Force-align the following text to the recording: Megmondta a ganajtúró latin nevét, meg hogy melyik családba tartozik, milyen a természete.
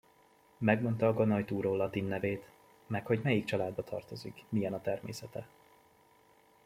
Megmondta 0.57 1.07
a 1.07 1.13
ganajtúró 1.13 1.75
latin 1.75 2.03
nevét, 2.05 2.49
meg 2.87 3.05
hogy 3.05 3.21
melyik 3.21 3.45
családba 3.45 3.83
tartozik, 3.83 4.43
milyen 4.49 4.73
a 4.73 4.81
természete. 4.81 5.47